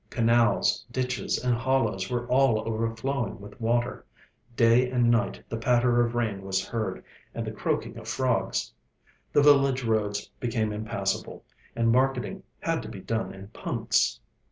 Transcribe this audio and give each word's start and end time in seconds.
Canals, 0.09 0.83
ditches, 0.91 1.37
and 1.37 1.53
hollows 1.53 2.09
were 2.09 2.25
all 2.25 2.67
overflowing 2.67 3.39
with 3.39 3.61
water. 3.61 4.03
Day 4.57 4.89
and 4.89 5.11
night 5.11 5.43
the 5.47 5.57
patter 5.57 6.03
of 6.03 6.15
rain 6.15 6.41
was 6.41 6.65
heard, 6.65 7.03
and 7.35 7.45
the 7.45 7.51
croaking 7.51 7.97
of 7.99 8.07
frogs. 8.07 8.73
The 9.31 9.43
village 9.43 9.83
roads 9.83 10.27
became 10.39 10.73
impassable, 10.73 11.45
and 11.75 11.91
marketing 11.91 12.41
had 12.61 12.81
to 12.81 12.89
be 12.89 12.99
done 12.99 13.31
in 13.31 13.49
punts. 13.49 14.19